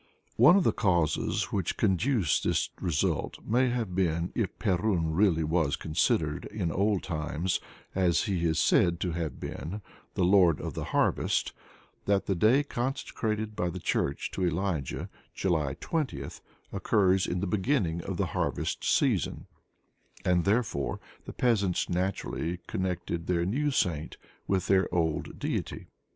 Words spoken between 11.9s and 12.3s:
that